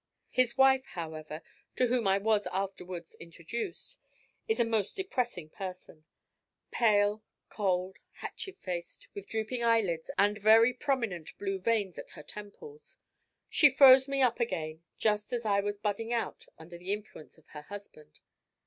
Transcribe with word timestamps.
His 0.31 0.57
wife, 0.57 0.83
however, 0.87 1.43
to 1.75 1.85
whom 1.85 2.07
I 2.07 2.17
was 2.17 2.47
afterwards 2.51 3.13
introduced, 3.19 3.97
is 4.47 4.59
a 4.59 4.65
most 4.65 4.95
depressing 4.95 5.49
person, 5.51 6.05
pale, 6.71 7.21
cold, 7.49 7.97
hatchet 8.13 8.57
faced, 8.59 9.07
with 9.13 9.27
drooping 9.27 9.63
eyelids 9.63 10.09
and 10.17 10.39
very 10.39 10.73
prominent 10.73 11.37
blue 11.37 11.59
veins 11.59 11.99
at 11.99 12.09
her 12.13 12.23
temples. 12.23 12.97
She 13.47 13.69
froze 13.69 14.07
me 14.07 14.23
up 14.23 14.39
again 14.39 14.81
just 14.97 15.33
as 15.33 15.45
I 15.45 15.59
was 15.59 15.77
budding 15.77 16.11
out 16.11 16.47
under 16.57 16.79
the 16.79 16.93
influence 16.93 17.37
of 17.37 17.49
her 17.49 17.61
husband. 17.61 18.19